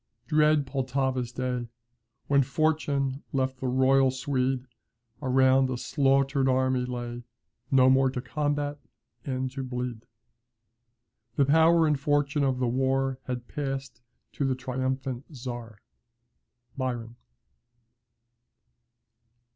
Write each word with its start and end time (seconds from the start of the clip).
"Dread 0.25 0.65
Pultowa's 0.65 1.31
day, 1.31 1.67
When 2.25 2.41
fortune 2.41 3.21
left 3.31 3.59
the 3.59 3.67
royal 3.67 4.09
Swede, 4.09 4.65
Around 5.21 5.69
a 5.69 5.77
slaughtered 5.77 6.49
army 6.49 6.85
lay, 6.85 7.21
No 7.69 7.87
more 7.87 8.09
to 8.09 8.19
combat 8.19 8.79
and 9.25 9.51
to 9.51 9.63
bleed. 9.63 10.07
The 11.35 11.45
power 11.45 11.85
and 11.85 11.99
fortune 11.99 12.43
of 12.43 12.57
the 12.57 12.67
war 12.67 13.19
Had 13.25 13.47
passed 13.47 14.01
to 14.33 14.43
the 14.43 14.55
triumphant 14.55 15.25
Czar." 15.35 15.77
BYRON. 16.75 17.15